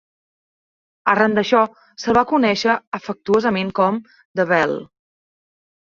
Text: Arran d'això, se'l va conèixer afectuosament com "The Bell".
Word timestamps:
Arran 1.13 1.35
d'això, 1.39 1.59
se'l 2.03 2.17
va 2.19 2.25
conèixer 2.33 2.79
afectuosament 3.01 3.73
com 3.81 4.01
"The 4.41 4.51
Bell". 4.53 4.75